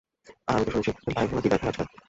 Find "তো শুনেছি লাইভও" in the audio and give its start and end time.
0.65-1.35